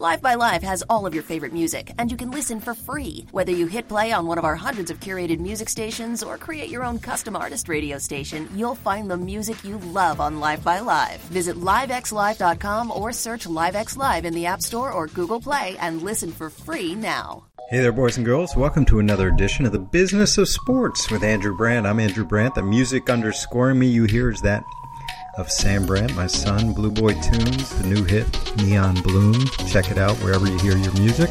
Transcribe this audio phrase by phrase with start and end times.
[0.00, 3.26] Live by Live has all of your favorite music, and you can listen for free.
[3.32, 6.70] Whether you hit play on one of our hundreds of curated music stations or create
[6.70, 10.78] your own custom artist radio station, you'll find the music you love on Live by
[10.78, 11.18] Live.
[11.32, 16.30] Visit livexlive.com or search LiveX Live in the App Store or Google Play and listen
[16.30, 17.46] for free now.
[17.68, 18.54] Hey there, boys and girls.
[18.54, 21.88] Welcome to another edition of the Business of Sports with Andrew Brandt.
[21.88, 22.54] I'm Andrew Brandt.
[22.54, 24.62] The music underscoring me you hear is that
[25.38, 28.26] of Sam Brandt, my son, Blue Boy Tunes, the new hit
[28.58, 29.34] Neon Bloom.
[29.68, 31.30] Check it out wherever you hear your music.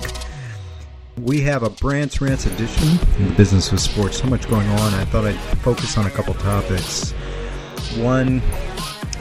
[1.17, 4.19] We have a Brandt's Rants edition in the business of sports.
[4.19, 4.93] So much going on.
[4.93, 7.11] I thought I'd focus on a couple topics.
[7.97, 8.41] One,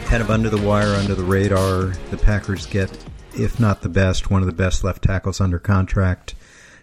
[0.04, 2.96] kind of under the wire, under the radar, the Packers get,
[3.34, 6.37] if not the best, one of the best left tackles under contract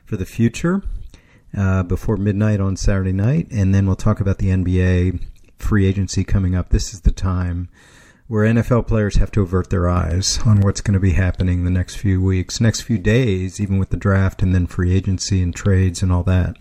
[0.03, 0.83] for the future
[1.57, 5.21] uh, before midnight on Saturday night, and then we'll talk about the NBA
[5.63, 6.69] free agency coming up.
[6.69, 7.69] This is the time
[8.27, 11.71] where NFL players have to avert their eyes on what's going to be happening the
[11.71, 15.55] next few weeks, next few days, even with the draft and then free agency and
[15.55, 16.55] trades and all that.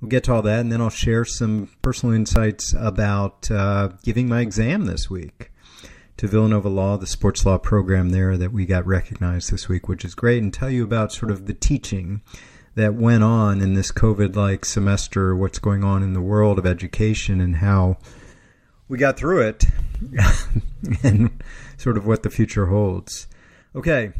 [0.00, 4.28] We'll get to all that, and then I'll share some personal insights about uh, giving
[4.28, 5.52] my exam this week
[6.16, 10.04] to Villanova Law, the sports law program there that we got recognized this week, which
[10.04, 12.20] is great, and tell you about sort of the teaching
[12.74, 16.66] that went on in this COVID like semester, what's going on in the world of
[16.66, 17.96] education, and how
[18.92, 19.64] we got through it,
[21.02, 21.42] and
[21.78, 23.26] sort of what the future holds.
[23.74, 24.12] Okay,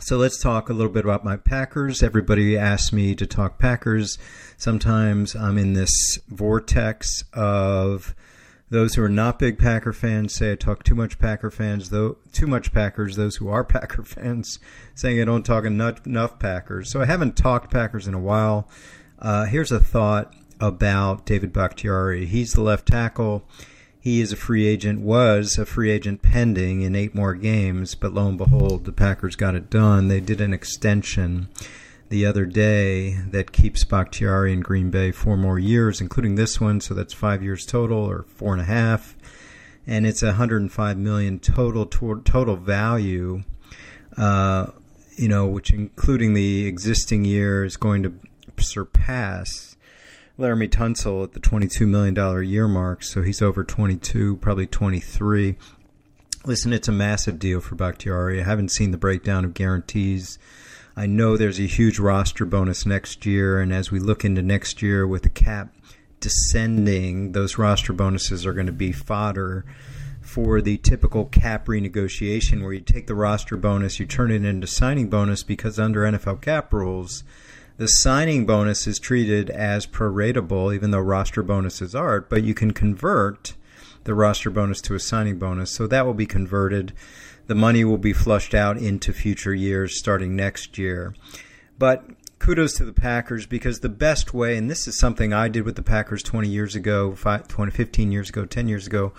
[0.00, 2.02] so let's talk a little bit about my Packers.
[2.02, 4.18] Everybody asks me to talk Packers.
[4.56, 8.16] Sometimes I'm in this vortex of
[8.68, 12.16] those who are not big Packer fans say I talk too much Packer fans, though
[12.32, 13.14] too much Packers.
[13.14, 14.58] Those who are Packer fans
[14.96, 16.90] saying I don't talk enough, enough Packers.
[16.90, 18.68] So I haven't talked Packers in a while.
[19.20, 22.26] Uh, here's a thought about David Bakhtiari.
[22.26, 23.48] He's the left tackle.
[24.04, 28.12] He is a free agent, was a free agent pending in eight more games, but
[28.12, 30.08] lo and behold, the Packers got it done.
[30.08, 31.48] They did an extension
[32.10, 36.82] the other day that keeps Bakhtiari in Green Bay four more years, including this one.
[36.82, 39.16] So that's five years total, or four and a half,
[39.86, 43.42] and it's 105 million total total value.
[44.18, 44.66] Uh,
[45.16, 48.12] you know, which including the existing year is going to
[48.58, 49.73] surpass
[50.38, 53.02] Laremy Tunsil at the 22 million dollar year mark.
[53.02, 55.56] So he's over 22, probably 23.
[56.44, 58.40] Listen, it's a massive deal for Bakhtiari.
[58.40, 60.38] I haven't seen the breakdown of guarantees
[60.96, 64.80] I know there's a huge roster bonus next year, and as we look into next
[64.80, 65.74] year with the cap
[66.20, 69.64] descending, those roster bonuses are going to be fodder
[70.20, 74.68] for the typical cap renegotiation where you take the roster bonus, you turn it into
[74.68, 77.24] signing bonus because under NFL cap rules,
[77.76, 82.72] the signing bonus is treated as proratable, even though roster bonuses aren't, but you can
[82.72, 83.54] convert
[84.04, 85.72] the roster bonus to a signing bonus.
[85.72, 86.92] So that will be converted
[87.46, 91.14] the money will be flushed out into future years starting next year.
[91.78, 92.04] But
[92.38, 95.76] kudos to the Packers because the best way, and this is something I did with
[95.76, 99.12] the Packers 20 years ago, 5, 20, 15 years ago, 10 years ago,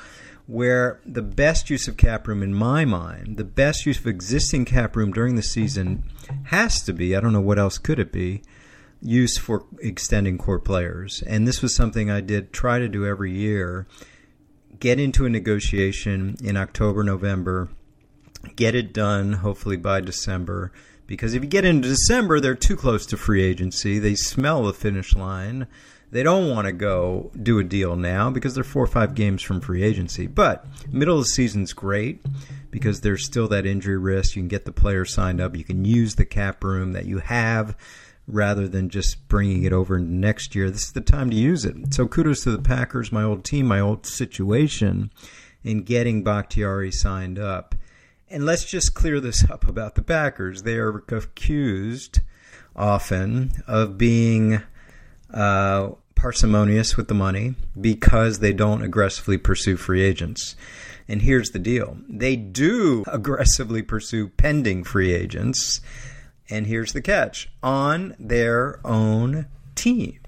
[0.48, 4.66] where the best use of cap room in my mind, the best use of existing
[4.66, 6.04] cap room during the season
[6.46, 8.44] has to be, I don't know what else could it be,
[9.02, 11.24] use for extending core players.
[11.26, 13.88] And this was something I did try to do every year.
[14.80, 17.70] Get into a negotiation in October, November
[18.56, 20.72] get it done hopefully by December.
[21.08, 24.00] Because if you get into December, they're too close to free agency.
[24.00, 25.68] They smell the finish line.
[26.12, 29.42] They don't want to go do a deal now because they're four or five games
[29.42, 30.28] from free agency.
[30.28, 32.22] But middle of the season's great
[32.72, 34.36] because there's still that injury risk.
[34.36, 35.56] You can get the players signed up.
[35.56, 37.76] You can use the cap room that you have
[38.28, 40.70] rather than just bringing it over next year.
[40.70, 41.94] This is the time to use it.
[41.94, 45.12] So kudos to the Packers, my old team, my old situation,
[45.64, 47.76] in getting Bakhtiari signed up.
[48.30, 50.64] And let's just clear this up about the Packers.
[50.64, 52.22] They are accused
[52.76, 54.62] often of being
[55.32, 60.56] uh, parsimonious with the money because they don't aggressively pursue free agents.
[61.08, 65.82] And here's the deal they do aggressively pursue pending free agents.
[66.50, 69.46] And here's the catch on their own
[69.76, 70.20] team.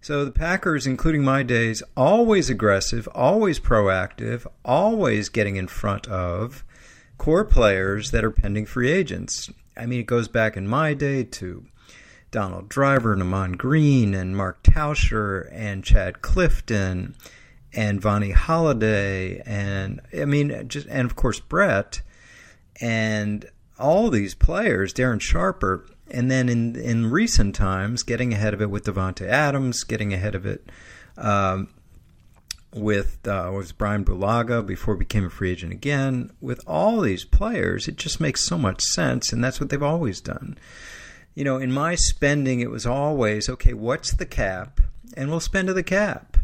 [0.00, 6.64] So the Packers, including my days, always aggressive, always proactive, always getting in front of
[7.18, 9.50] core players that are pending free agents.
[9.76, 11.66] I mean, it goes back in my day to
[12.30, 17.14] Donald Driver and Ahman Green and Mark Tauscher and Chad Clifton
[17.72, 22.00] and Vonnie Holliday and I mean just and of course Brett
[22.80, 23.44] and
[23.78, 28.70] all these players, Darren Sharper, and then in in recent times, getting ahead of it
[28.70, 30.68] with Davante Adams, getting ahead of it
[31.16, 31.68] um,
[32.74, 36.30] with uh, was Brian Bulaga before he became a free agent again.
[36.40, 40.20] With all these players, it just makes so much sense, and that's what they've always
[40.20, 40.58] done.
[41.34, 43.72] You know, in my spending, it was always okay.
[43.72, 44.80] What's the cap,
[45.16, 46.36] and we'll spend to the cap.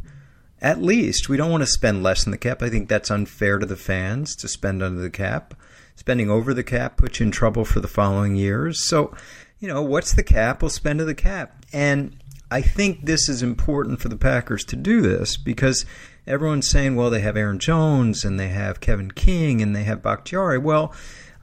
[0.60, 2.62] At least we don't want to spend less than the cap.
[2.62, 5.54] I think that's unfair to the fans to spend under the cap.
[5.96, 8.88] Spending over the cap puts you in trouble for the following years.
[8.88, 9.14] So,
[9.58, 10.62] you know, what's the cap?
[10.62, 11.64] We'll spend to the cap.
[11.72, 12.16] And
[12.50, 15.84] I think this is important for the Packers to do this because
[16.26, 20.02] everyone's saying, well, they have Aaron Jones and they have Kevin King and they have
[20.02, 20.58] Bakhtiari.
[20.58, 20.94] Well,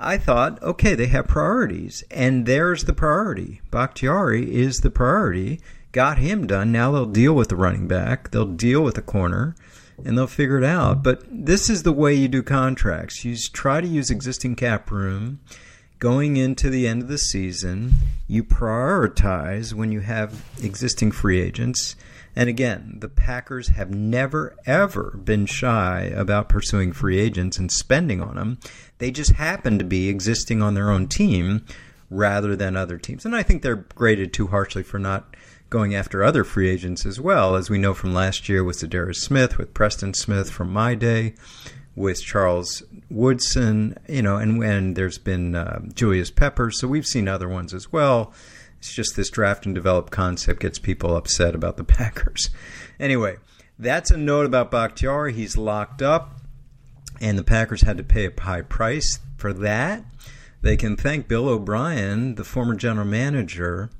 [0.04, 3.62] I thought, okay, they have priorities, and there's the priority.
[3.70, 5.62] Bakhtiari is the priority.
[5.92, 6.72] Got him done.
[6.72, 9.56] Now they'll deal with the running back, they'll deal with the corner,
[10.04, 11.04] and they'll figure it out.
[11.04, 13.24] But this is the way you do contracts.
[13.24, 15.40] You try to use existing cap room
[16.00, 17.94] going into the end of the season.
[18.28, 21.96] You prioritize when you have existing free agents
[22.36, 28.22] and again, the Packers have never, ever been shy about pursuing free agents and spending
[28.22, 28.60] on them.
[29.00, 31.66] They just happen to be existing on their own team
[32.10, 33.26] rather than other teams.
[33.26, 35.36] And I think they're graded too harshly for not
[35.70, 39.16] going after other free agents as well, as we know from last year with Za'Darius
[39.16, 41.34] Smith, with Preston Smith from my day,
[41.96, 46.80] with Charles Woodson, you know, and, and there's been uh, Julius Peppers.
[46.80, 48.34] So we've seen other ones as well.
[48.82, 52.50] It's just this draft and develop concept gets people upset about the Packers.
[53.00, 53.38] Anyway,
[53.78, 55.34] that's a note about Bakhtiari.
[55.34, 56.40] He's locked up,
[57.22, 60.04] and the Packers had to pay a high price for that.
[60.64, 63.92] They can thank Bill O'Brien, the former general manager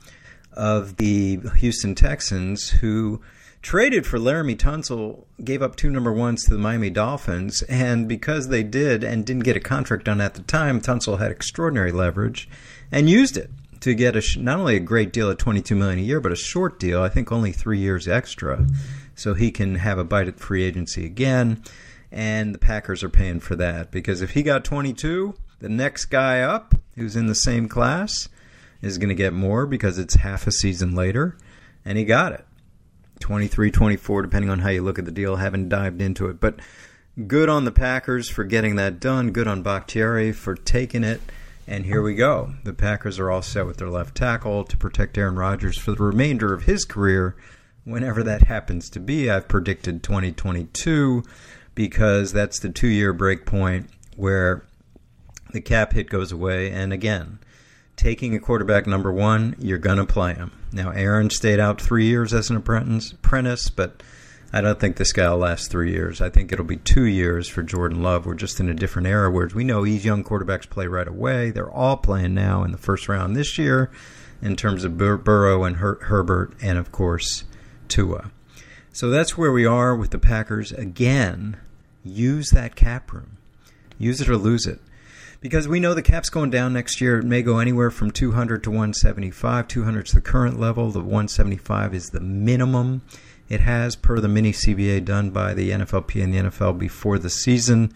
[0.52, 3.22] of the Houston Texans, who
[3.62, 8.48] traded for Laremy Tunsil, gave up two number ones to the Miami Dolphins, and because
[8.48, 12.50] they did and didn't get a contract done at the time, Tunsil had extraordinary leverage
[12.92, 13.52] and used it
[13.82, 16.36] to get a not only a great deal at 22 million a year, but a
[16.36, 17.02] short deal.
[17.02, 18.66] I think only three years extra,
[19.16, 21.64] so he can have a bite at free agency again.
[22.12, 26.42] And the Packers are paying for that because if he got 22, the next guy
[26.42, 28.30] up who's in the same class
[28.82, 31.38] is going to get more because it's half a season later,
[31.86, 32.46] and he got it.
[33.20, 35.36] 23, 24, depending on how you look at the deal.
[35.38, 36.60] Haven't dived into it, but
[37.28, 39.32] good on the Packers for getting that done.
[39.32, 41.22] Good on Bakhtiari for taking it
[41.68, 42.54] and here we go.
[42.64, 46.04] The Packers are all set with their left tackle to protect Aaron Rodgers for the
[46.04, 47.36] remainder of his career,
[47.84, 49.30] whenever that happens to be.
[49.30, 51.24] I've predicted 2022
[51.76, 54.66] because that's the two year break point where
[55.52, 56.72] the cap hit goes away.
[56.72, 57.40] And again,
[57.96, 60.52] taking a quarterback number one, you're going to play him.
[60.72, 64.04] Now, Aaron stayed out three years as an apprentice, but
[64.54, 66.20] I don't think this guy will last three years.
[66.20, 68.26] I think it'll be two years for Jordan Love.
[68.26, 71.52] We're just in a different era where we know these young quarterbacks play right away.
[71.52, 73.90] They're all playing now in the first round this year
[74.42, 77.46] in terms of Bur- Burrow and Her- Herbert and, of course,
[77.88, 78.32] Tua.
[78.92, 80.74] So that's where we are with the Packers.
[80.74, 81.56] Again,
[82.04, 83.38] use that cap room.
[83.98, 84.82] Use it or lose it.
[85.40, 87.20] Because we know the cap's going down next year.
[87.20, 89.68] It may go anywhere from 200 to 175.
[89.68, 90.92] 200 is the current level.
[90.92, 93.02] The 175 is the minimum.
[93.52, 97.30] It has, per the mini CBA done by the NFLP and the NFL before the
[97.30, 97.92] season,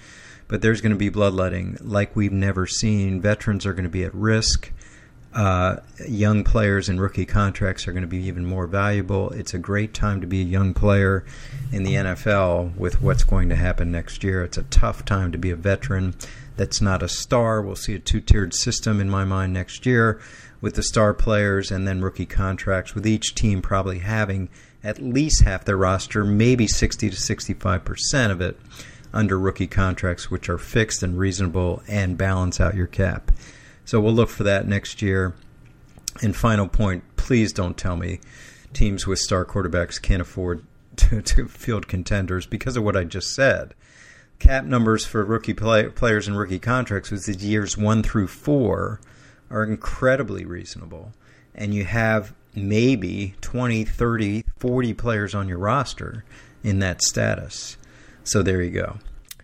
[0.49, 3.21] but there's going to be bloodletting like we've never seen.
[3.21, 4.73] Veterans are going to be at risk.
[5.33, 5.77] Uh,
[6.09, 9.29] young players and rookie contracts are going to be even more valuable.
[9.29, 11.23] It's a great time to be a young player
[11.71, 14.43] in the NFL with what's going to happen next year.
[14.43, 16.15] It's a tough time to be a veteran
[16.57, 17.61] that's not a star.
[17.61, 20.19] We'll see a two tiered system in my mind next year
[20.65, 24.49] with the star players and then rookie contracts, with each team probably having
[24.83, 28.59] at least half their roster, maybe 60 to 65% of it
[29.13, 33.31] under rookie contracts, which are fixed and reasonable and balance out your cap.
[33.85, 35.35] So we'll look for that next year.
[36.23, 38.19] And final point please don't tell me
[38.73, 43.35] teams with star quarterbacks can't afford to, to field contenders because of what I just
[43.35, 43.75] said.
[44.39, 48.99] Cap numbers for rookie play, players and rookie contracts was the years one through four
[49.49, 51.13] are incredibly reasonable.
[51.53, 56.23] And you have maybe 20, 30, 40 players on your roster
[56.63, 57.77] in that status.
[58.23, 58.97] So there you go.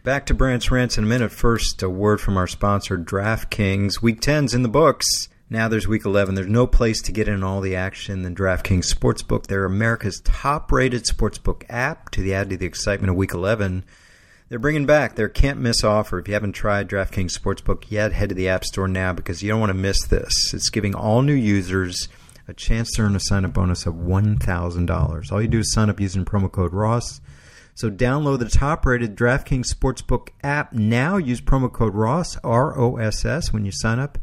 [0.03, 1.31] Back to Brandt's Rants in a minute.
[1.31, 4.01] First, a word from our sponsor, DraftKings.
[4.01, 5.05] Week 10's in the books.
[5.47, 6.33] Now there's week 11.
[6.33, 9.47] There's no place to get in all the action than DraftKings Sportsbook.
[9.47, 13.83] They're America's top rated sportsbook app to the add to the excitement of week 11.
[14.51, 16.19] They're bringing back their can't miss offer.
[16.19, 19.47] If you haven't tried DraftKings Sportsbook yet, head to the App Store now because you
[19.47, 20.53] don't want to miss this.
[20.53, 22.09] It's giving all new users
[22.49, 25.31] a chance to earn a sign up bonus of $1,000.
[25.31, 27.21] All you do is sign up using promo code Ross.
[27.75, 31.15] So download the top rated DraftKings Sportsbook app now.
[31.15, 34.17] Use promo code Ross, R O S S, when you sign up.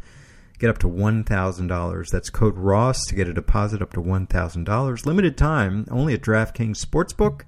[0.58, 2.10] Get up to $1,000.
[2.10, 5.06] That's code Ross to get a deposit up to $1,000.
[5.06, 7.44] Limited time, only at DraftKings Sportsbook.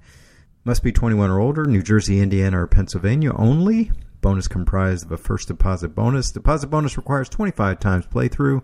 [0.63, 3.91] Must be 21 or older, New Jersey, Indiana, or Pennsylvania only.
[4.21, 6.29] Bonus comprised of a first deposit bonus.
[6.31, 8.61] Deposit bonus requires 25 times playthrough.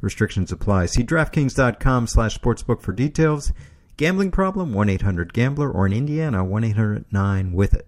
[0.00, 0.86] Restrictions apply.
[0.86, 3.52] See DraftKings.com slash sportsbook for details.
[3.96, 4.72] Gambling problem?
[4.72, 7.86] 1-800-GAMBLER or in Indiana, 1-800-9-WITH-IT.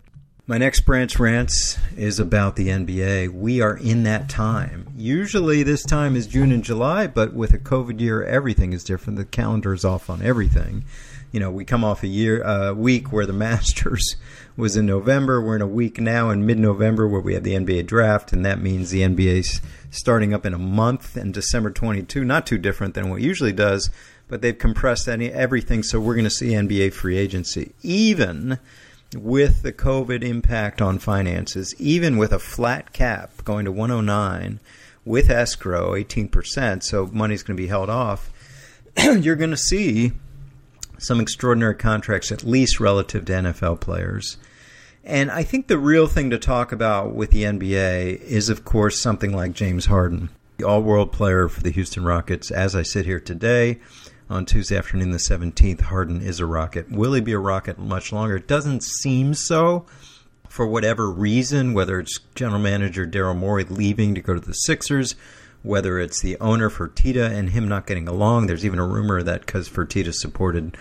[0.49, 3.33] My next Brandt's rants is about the NBA.
[3.33, 4.93] We are in that time.
[4.97, 9.21] Usually this time is June and July, but with a COVID year, everything is different.
[9.21, 10.85] The calendar is off on everything.
[11.33, 14.17] You know, we come off a year, a week where the Masters
[14.55, 15.41] was in November.
[15.41, 18.61] We're in a week now in mid-November where we have the NBA draft, and that
[18.61, 22.23] means the NBA's starting up in a month in December 22.
[22.23, 23.89] Not too different than what usually does,
[24.29, 27.75] but they've compressed any, everything, so we're going to see NBA free agency.
[27.83, 28.59] Even
[29.17, 34.61] with the COVID impact on finances, even with a flat cap going to 109
[35.05, 38.31] with escrow, 18%, so money's going to be held off,
[39.03, 40.13] you're going to see
[41.03, 44.37] some extraordinary contracts, at least relative to NFL players.
[45.05, 49.03] And I think the real thing to talk about with the NBA is, of course,
[49.03, 52.51] something like James Harden, the all world player for the Houston Rockets.
[52.51, 53.81] As I sit here today,
[54.31, 56.91] on Tuesday afternoon, the 17th, Harden is a Rocket.
[56.91, 58.37] Will he be a Rocket much longer?
[58.37, 59.85] It doesn't seem so
[60.49, 65.15] for whatever reason, whether it's general manager Daryl Morey leaving to go to the Sixers,
[65.63, 68.47] whether it's the owner Fertitta and him not getting along.
[68.47, 70.77] There's even a rumor that because Fertitta supported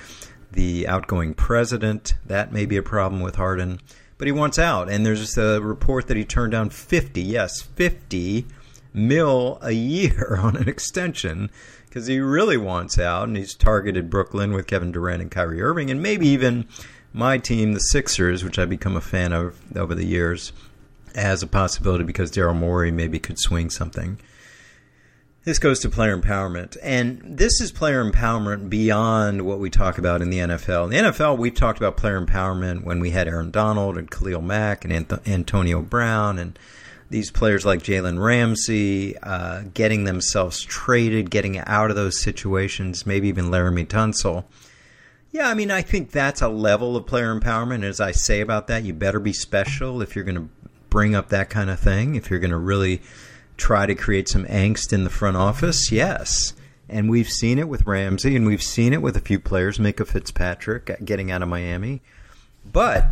[0.51, 3.79] the outgoing president, that may be a problem with Harden.
[4.17, 8.45] But he wants out, and there's a report that he turned down 50, yes, 50
[8.93, 11.49] mil a year on an extension
[11.85, 15.89] because he really wants out, and he's targeted Brooklyn with Kevin Durant and Kyrie Irving,
[15.89, 16.65] and maybe even
[17.11, 20.53] my team, the Sixers, which I've become a fan of over the years,
[21.15, 24.17] as a possibility because Daryl Morey maybe could swing something.
[25.43, 26.77] This goes to player empowerment.
[26.83, 30.85] And this is player empowerment beyond what we talk about in the NFL.
[30.85, 34.41] In the NFL, we've talked about player empowerment when we had Aaron Donald and Khalil
[34.41, 36.59] Mack and Antonio Brown and
[37.09, 43.27] these players like Jalen Ramsey uh, getting themselves traded, getting out of those situations, maybe
[43.27, 44.45] even Laremy Tunsil.
[45.31, 47.83] Yeah, I mean, I think that's a level of player empowerment.
[47.83, 50.49] As I say about that, you better be special if you're going to
[50.89, 52.13] bring up that kind of thing.
[52.15, 53.01] If you're going to really
[53.61, 56.53] try to create some angst in the front office, yes.
[56.89, 60.07] And we've seen it with Ramsey, and we've seen it with a few players, Minkah
[60.07, 62.01] Fitzpatrick uh, getting out of Miami.
[62.69, 63.05] But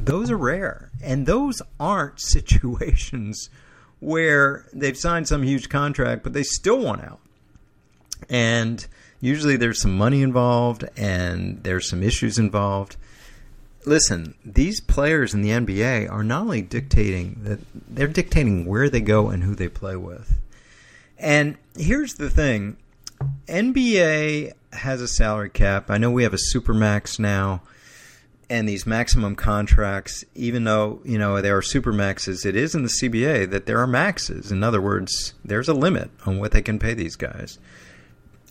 [0.00, 0.90] those are rare.
[1.02, 3.50] And those aren't situations
[3.98, 7.20] where they've signed some huge contract, but they still want out.
[8.30, 8.86] And
[9.20, 12.96] usually there's some money involved and there's some issues involved.
[13.86, 19.00] Listen, these players in the NBA are not only dictating that they're dictating where they
[19.00, 20.38] go and who they play with.
[21.18, 22.76] And here's the thing
[23.46, 25.90] NBA has a salary cap.
[25.90, 27.62] I know we have a supermax now
[28.48, 32.82] and these maximum contracts, even though you know there are super maxes, it is in
[32.82, 34.52] the CBA that there are maxes.
[34.52, 37.58] In other words, there's a limit on what they can pay these guys.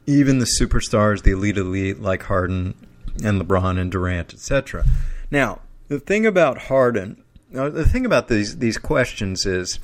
[0.06, 2.76] Even the superstars, the elite elite like Harden
[3.24, 4.86] and LeBron and Durant, etc.
[5.32, 9.80] Now, the thing about Harden, the thing about these these questions is,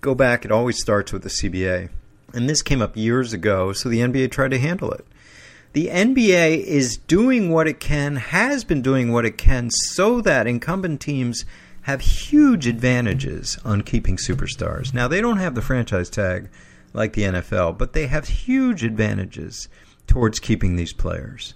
[0.00, 0.44] go back.
[0.44, 1.90] It always starts with the CBA,
[2.32, 3.72] and this came up years ago.
[3.72, 5.06] So the NBA tried to handle it
[5.72, 10.46] the NBA is doing what it can, has been doing what it can, so that
[10.46, 11.44] incumbent teams
[11.82, 14.92] have huge advantages on keeping superstars.
[14.92, 16.50] Now, they don't have the franchise tag
[16.92, 19.68] like the NFL, but they have huge advantages
[20.06, 21.54] towards keeping these players.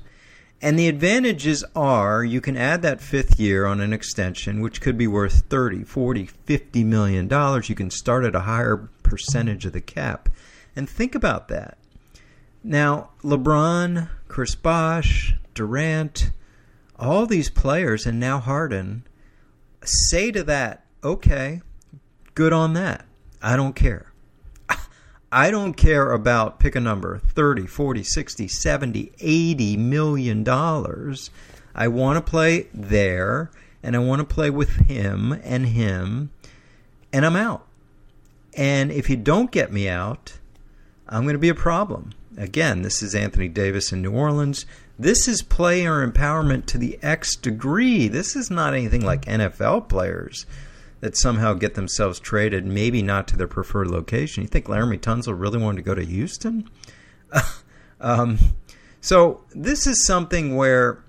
[0.62, 4.96] And the advantages are you can add that fifth year on an extension, which could
[4.96, 7.68] be worth 30, 40, 50 million dollars.
[7.68, 10.28] You can start at a higher percentage of the cap.
[10.74, 11.78] And think about that.
[12.64, 16.30] Now, LeBron, Chris Bosh, Durant,
[16.98, 19.06] all these players, and now Harden
[19.84, 21.60] say to that, okay,
[22.34, 23.04] good on that.
[23.42, 24.12] I don't care.
[25.32, 31.30] I don't care about pick a number 30, 40, 60, 70, 80 million dollars.
[31.74, 33.50] I want to play there
[33.82, 36.30] and I want to play with him and him
[37.12, 37.66] and I'm out.
[38.54, 40.38] And if you don't get me out,
[41.08, 42.12] I'm going to be a problem.
[42.38, 44.64] Again, this is Anthony Davis in New Orleans.
[44.98, 48.08] This is player empowerment to the X degree.
[48.08, 50.46] This is not anything like NFL players
[51.00, 54.42] that somehow get themselves traded, maybe not to their preferred location.
[54.42, 56.68] You think Laremy Tunsil really wanted to go to Houston?
[58.00, 58.38] um,
[59.00, 61.04] so this is something where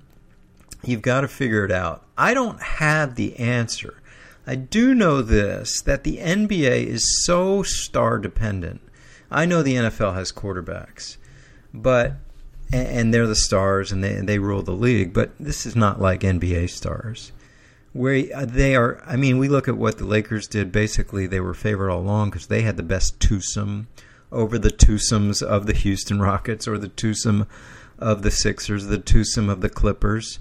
[0.84, 2.06] you've got to figure it out.
[2.18, 4.02] I don't have the answer.
[4.46, 8.82] I do know this that the NBA is so star dependent
[9.30, 11.18] I know the NFL has quarterbacks,
[11.74, 12.14] but
[12.72, 15.14] and they're the stars and they they rule the league.
[15.14, 17.32] But this is not like NBA stars.
[17.98, 19.02] Where uh, they are.
[19.06, 20.72] I mean, we look at what the Lakers did.
[20.72, 23.88] Basically, they were favored all along because they had the best twosome
[24.32, 27.48] over the twosomes of the Houston Rockets or the twosome
[27.98, 30.40] of the Sixers, the twosome of the Clippers.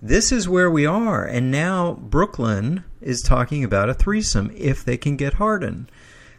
[0.00, 4.96] This is where we are, and now Brooklyn is talking about a threesome if they
[4.96, 5.88] can get Harden.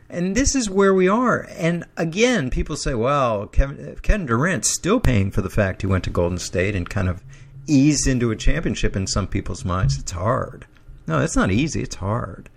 [0.07, 1.47] And this is where we are.
[1.57, 6.03] And again, people say, well, Kevin, Kevin Durant's still paying for the fact he went
[6.03, 7.23] to Golden State and kind of
[7.67, 9.97] eased into a championship in some people's minds.
[9.97, 10.65] It's hard.
[11.07, 11.81] No, it's not easy.
[11.81, 12.49] It's hard.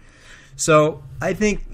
[0.56, 1.64] So I think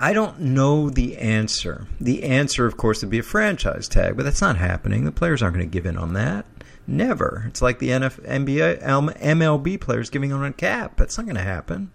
[0.00, 1.86] I don't know the answer.
[2.00, 5.04] The answer, of course, would be a franchise tag, but that's not happening.
[5.04, 6.46] The players aren't going to give in on that.
[6.86, 7.44] Never.
[7.48, 10.96] It's like the NF, NBA, MLB players giving on a cap.
[10.96, 11.90] That's not going to happen.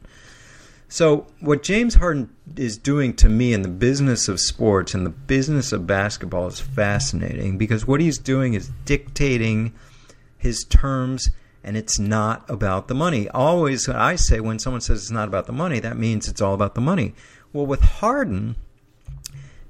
[0.93, 5.09] So, what James Harden is doing to me in the business of sports and the
[5.09, 9.73] business of basketball is fascinating because what he's doing is dictating
[10.38, 11.31] his terms
[11.63, 13.27] and it's not about the money.
[13.29, 16.53] Always, I say when someone says it's not about the money, that means it's all
[16.53, 17.15] about the money.
[17.53, 18.55] Well, with Harden,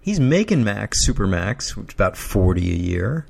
[0.01, 3.27] he's making max, super max, which is about 40 a year,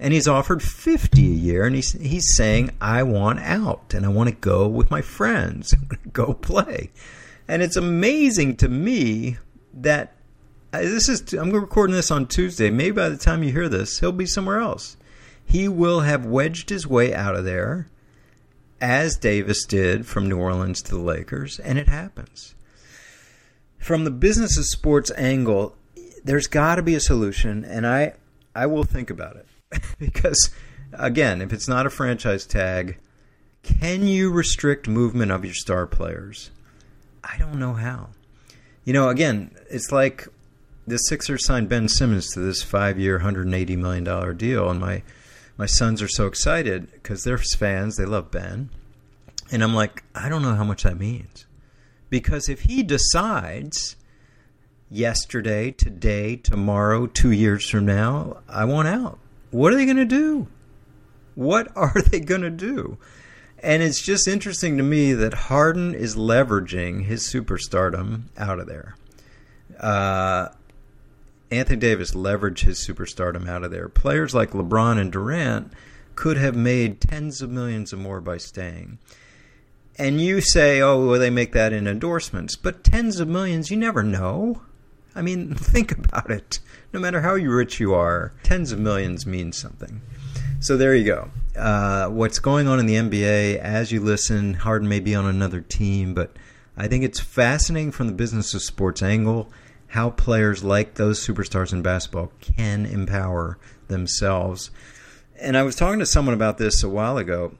[0.00, 4.08] and he's offered 50 a year, and he's, he's saying, I want out, and I
[4.08, 5.74] want to go with my friends,
[6.14, 6.90] go play.
[7.46, 9.36] And it's amazing to me
[9.72, 10.14] that
[10.72, 12.70] uh, this is I'm recording this on Tuesday.
[12.70, 14.96] Maybe by the time you hear this, he'll be somewhere else.
[15.44, 17.90] He will have wedged his way out of there
[18.80, 22.54] as Davis did from New Orleans to the Lakers, and it happens.
[23.78, 25.76] From the business of sports angle,
[26.24, 28.14] there's got to be a solution, and I
[28.54, 29.46] I will think about it
[29.98, 30.50] because
[30.92, 32.98] again, if it's not a franchise tag,
[33.62, 36.50] can you restrict movement of your star players?
[37.24, 38.10] I don't know how.
[38.84, 40.28] You know, again, it's like
[40.86, 44.78] the Sixers signed Ben Simmons to this five-year, hundred and eighty million dollar deal, and
[44.78, 45.02] my
[45.56, 47.96] my sons are so excited because they're fans.
[47.96, 48.70] They love Ben,
[49.50, 51.46] and I'm like, I don't know how much that means,
[52.10, 53.96] because if he decides
[54.90, 59.18] yesterday, today, tomorrow, two years from now, I want out.
[59.50, 60.48] What are they going to do?
[61.34, 62.98] What are they going to do?
[63.64, 68.94] And it's just interesting to me that Harden is leveraging his superstardom out of there.
[69.80, 70.48] Uh,
[71.50, 73.88] Anthony Davis leveraged his superstardom out of there.
[73.88, 75.72] Players like LeBron and Durant
[76.14, 78.98] could have made tens of millions or more by staying.
[79.96, 82.56] And you say, oh, well, they make that in endorsements.
[82.56, 84.60] But tens of millions, you never know.
[85.14, 86.60] I mean, think about it.
[86.92, 90.02] No matter how rich you are, tens of millions means something.
[90.60, 91.30] So there you go.
[91.56, 95.60] Uh, what's going on in the NBA as you listen, Harden may be on another
[95.60, 96.36] team, but
[96.76, 99.50] I think it's fascinating from the business of sports angle
[99.88, 104.72] how players like those superstars in basketball can empower themselves.
[105.40, 107.54] And I was talking to someone about this a while ago.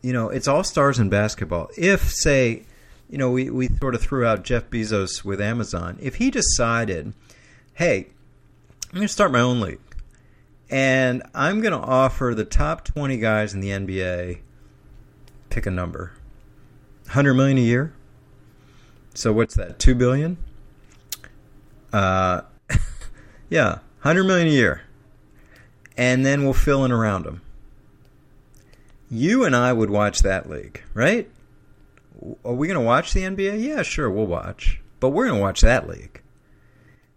[0.00, 1.68] You know, it's all stars in basketball.
[1.76, 2.62] If, say,
[3.08, 7.12] you know, we, we sort of threw out Jeff Bezos with Amazon, if he decided,
[7.74, 8.06] hey,
[8.92, 9.80] I'm going to start my own league
[10.70, 14.40] and I'm going to offer the top 20 guys in the NBA
[15.50, 16.12] pick a number.
[17.06, 17.92] 100 million a year.
[19.14, 19.80] So what's that?
[19.80, 20.38] 2 billion?
[21.92, 22.42] Uh
[23.50, 24.82] yeah, 100 million a year.
[25.96, 27.42] And then we'll fill in around them.
[29.10, 31.28] You and I would watch that league, right?
[32.44, 33.60] Are we going to watch the NBA?
[33.60, 34.80] Yeah, sure, we'll watch.
[35.00, 36.19] But we're going to watch that league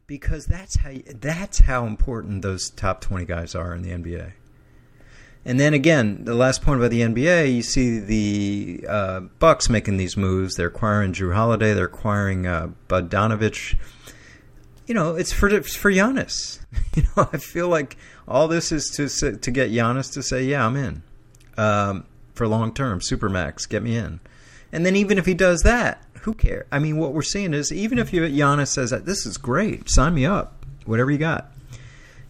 [0.07, 4.33] because that's how that's how important those top 20 guys are in the NBA.
[5.45, 9.97] And then again, the last point about the NBA, you see the uh, Bucks making
[9.97, 10.55] these moves.
[10.55, 11.73] They're acquiring Jrue Holiday.
[11.73, 13.77] They're acquiring uh, Bogdanovich.
[14.87, 16.59] You know, it's for it's for Giannis.
[16.95, 20.65] You know, I feel like all this is to to get Giannis to say, "Yeah,
[20.65, 21.01] I'm in
[21.57, 24.19] um, for long term, supermax, get me in."
[24.71, 26.65] And then even if he does that, who cares?
[26.71, 29.89] I mean, what we're seeing is even if you Giannis says that this is great,
[29.89, 31.51] sign me up, whatever you got.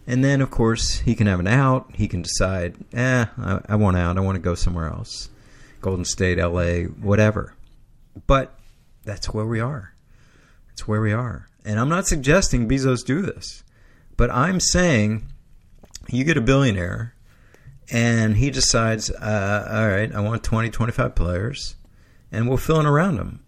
[0.06, 1.90] And then, of course, he can have an out.
[1.94, 4.18] He can decide, eh, I, I want out.
[4.18, 5.30] I want to go somewhere else.
[5.80, 7.54] Golden State, LA, whatever.
[8.26, 8.58] But
[9.04, 9.94] that's where we are.
[10.68, 11.48] That's where we are.
[11.64, 13.62] And I'm not suggesting Bezos do this,
[14.16, 15.24] but I'm saying
[16.10, 17.14] you get a billionaire
[17.92, 21.76] and he decides, uh, all right, I want 20, 25 players,
[22.32, 23.43] and we'll fill in around them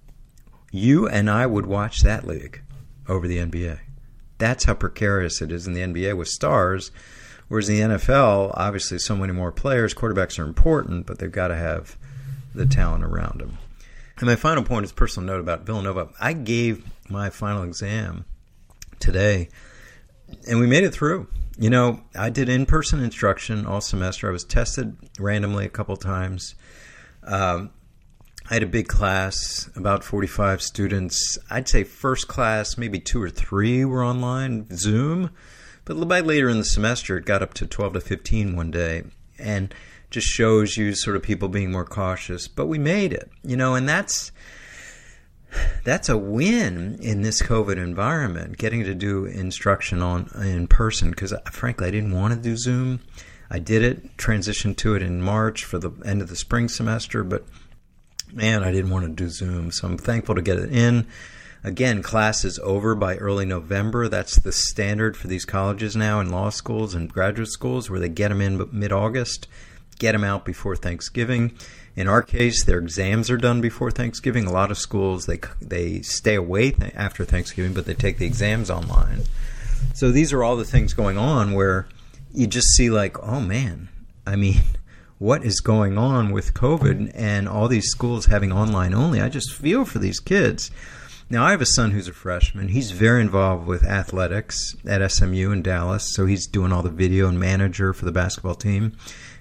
[0.76, 2.62] you and I would watch that league
[3.08, 3.78] over the NBA.
[4.38, 6.90] That's how precarious it is in the NBA with stars.
[7.48, 9.94] Whereas the NFL, obviously, so many more players.
[9.94, 11.96] Quarterbacks are important, but they've got to have
[12.54, 13.58] the talent around them.
[14.18, 16.08] And my final point is personal note about Villanova.
[16.20, 18.24] I gave my final exam
[18.98, 19.48] today,
[20.48, 21.28] and we made it through.
[21.58, 24.28] You know, I did in person instruction all semester.
[24.28, 26.54] I was tested randomly a couple times.
[27.22, 27.70] Um,
[28.48, 31.36] I had a big class, about 45 students.
[31.50, 35.30] I'd say first class, maybe two or three were online, Zoom.
[35.84, 39.04] But by later in the semester, it got up to 12 to 15 one day.
[39.38, 39.74] And
[40.10, 42.48] just shows you sort of people being more cautious.
[42.48, 44.32] But we made it, you know, and that's
[45.84, 51.10] that's a win in this COVID environment, getting to do instruction on in person.
[51.10, 53.00] Because uh, frankly, I didn't want to do Zoom.
[53.50, 57.22] I did it, transitioned to it in March for the end of the spring semester,
[57.22, 57.44] but
[58.32, 59.70] man, I didn't want to do Zoom.
[59.70, 61.06] So I'm thankful to get it in.
[61.64, 64.08] Again, class is over by early November.
[64.08, 68.08] That's the standard for these colleges now and law schools and graduate schools where they
[68.08, 69.48] get them in mid August,
[69.98, 71.56] get them out before Thanksgiving.
[71.96, 74.46] In our case, their exams are done before Thanksgiving.
[74.46, 78.70] A lot of schools they they stay away after Thanksgiving, but they take the exams
[78.70, 79.22] online.
[79.94, 81.88] So these are all the things going on where
[82.32, 83.88] you just see like, oh man,
[84.26, 84.60] I mean,
[85.18, 89.20] what is going on with COVID and all these schools having online only.
[89.20, 90.70] I just feel for these kids.
[91.28, 92.68] Now, I have a son who's a freshman.
[92.68, 96.14] He's very involved with athletics at SMU in Dallas.
[96.14, 98.96] So he's doing all the video and manager for the basketball team.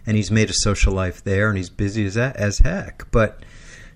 [0.06, 3.06] And he's made a social life there and he's busy as, as heck.
[3.12, 3.44] But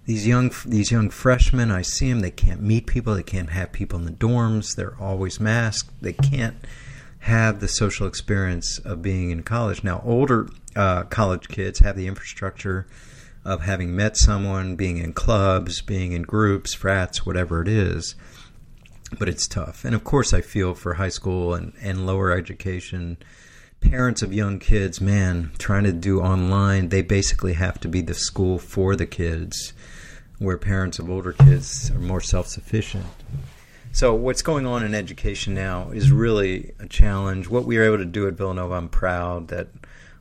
[0.06, 2.22] these young these young freshmen, I see them.
[2.22, 3.15] They can't meet people.
[3.15, 4.76] They can't have people in the dorms.
[4.76, 5.89] They're always masked.
[6.02, 6.58] They can't
[7.19, 9.84] have the social experience of being in college.
[9.84, 12.88] Now, older uh, college kids have the infrastructure
[13.45, 18.15] of having met someone, being in clubs, being in groups, frats, whatever it is.
[19.17, 19.86] But it's tough.
[19.86, 23.17] And of course, I feel for high school and, and lower education
[23.82, 28.13] parents of young kids, man, trying to do online, they basically have to be the
[28.13, 29.73] school for the kids,
[30.38, 33.05] where parents of older kids are more self sufficient.
[33.91, 37.49] So, what's going on in education now is really a challenge.
[37.49, 39.67] What we were able to do at Villanova, I'm proud that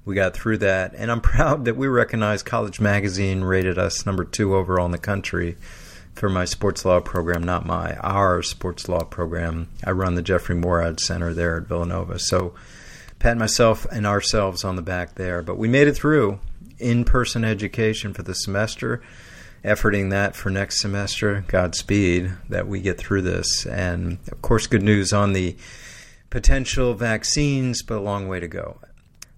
[0.07, 0.95] we got through that.
[0.95, 4.99] And I'm proud that we recognized College Magazine rated us number two overall in the
[4.99, 5.57] country
[6.15, 9.69] for my sports law program, not my, our sports law program.
[9.85, 12.19] I run the Jeffrey Moorad Center there at Villanova.
[12.19, 12.55] So,
[13.19, 15.43] pat myself and ourselves on the back there.
[15.43, 16.41] But we made it through
[16.79, 19.03] in person education for the semester
[19.65, 21.45] efforting that for next semester.
[21.49, 23.67] Godspeed that we get through this.
[23.67, 25.57] And of course, good news on the
[26.31, 28.79] potential vaccines, but a long way to go.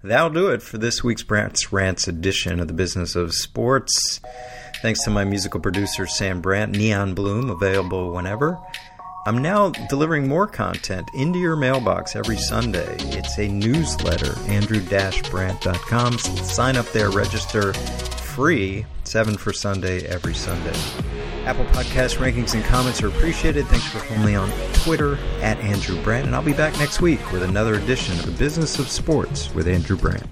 [0.02, 4.20] That'll do it for this week's Brandt's Rants edition of the Business of Sports.
[4.80, 8.58] Thanks to my musical producer, Sam Brandt, Neon Bloom, available whenever.
[9.26, 12.96] I'm now delivering more content into your mailbox every Sunday.
[12.98, 16.18] It's a newsletter, andrew-brandt.com.
[16.18, 17.74] Sign up there, register
[18.30, 20.78] free, 7 for Sunday every Sunday.
[21.44, 23.66] Apple Podcast rankings and comments are appreciated.
[23.66, 27.32] Thanks for following me on Twitter at Andrew Brandt, and I'll be back next week
[27.32, 30.26] with another edition of the Business of Sports with Andrew Brandt.